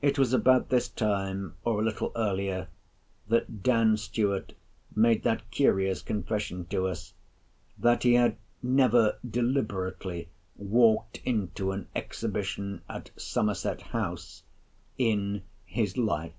—It 0.00 0.20
was 0.20 0.32
about 0.32 0.68
this 0.68 0.88
time, 0.88 1.56
or 1.64 1.80
a 1.80 1.84
little 1.84 2.12
earlier, 2.14 2.68
that 3.26 3.60
Dan. 3.64 3.96
Stuart 3.96 4.52
made 4.94 5.24
that 5.24 5.50
curious 5.50 6.00
confession 6.00 6.64
to 6.66 6.86
us, 6.86 7.12
that 7.76 8.04
he 8.04 8.14
had 8.14 8.36
"never 8.62 9.18
deliberately 9.28 10.28
walked 10.56 11.20
into 11.24 11.72
an 11.72 11.88
Exhibition 11.96 12.82
at 12.88 13.10
Somerset 13.16 13.80
House 13.82 14.44
in 14.96 15.42
his 15.66 15.96
life." 15.96 16.34